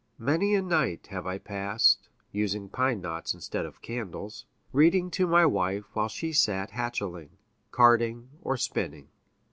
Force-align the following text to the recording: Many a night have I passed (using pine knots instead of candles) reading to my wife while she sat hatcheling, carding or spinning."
Many 0.17 0.55
a 0.55 0.63
night 0.63 1.05
have 1.11 1.27
I 1.27 1.37
passed 1.37 2.09
(using 2.31 2.69
pine 2.69 3.01
knots 3.01 3.35
instead 3.35 3.67
of 3.67 3.83
candles) 3.83 4.47
reading 4.71 5.11
to 5.11 5.27
my 5.27 5.45
wife 5.45 5.83
while 5.93 6.09
she 6.09 6.33
sat 6.33 6.71
hatcheling, 6.71 7.37
carding 7.69 8.31
or 8.41 8.57
spinning." 8.57 9.09